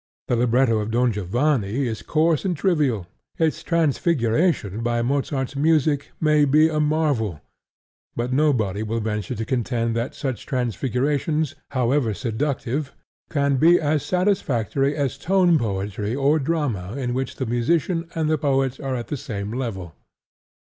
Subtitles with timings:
[0.29, 3.05] The libretto of Don Giovanni is coarse and trivial:
[3.37, 7.39] its transfiguration by Mozart's music may be a marvel;
[8.15, 12.95] but nobody will venture to contend that such transfigurations, however seductive,
[13.29, 18.39] can be as satisfactory as tone poetry or drama in which the musician and the
[18.39, 19.93] poet are at the same level.